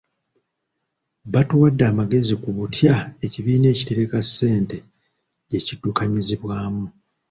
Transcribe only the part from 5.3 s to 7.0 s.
gye kiddukanyizibwamu.